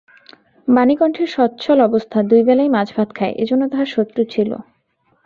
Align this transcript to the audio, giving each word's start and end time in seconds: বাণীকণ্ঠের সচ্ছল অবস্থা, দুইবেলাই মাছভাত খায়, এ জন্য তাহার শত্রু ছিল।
বাণীকণ্ঠের 0.67 1.29
সচ্ছল 1.29 1.77
অবস্থা, 1.79 2.17
দুইবেলাই 2.23 2.69
মাছভাত 2.69 3.09
খায়, 3.15 3.33
এ 3.33 3.43
জন্য 3.49 3.63
তাহার 3.71 3.89
শত্রু 3.95 4.21
ছিল। 4.25 4.51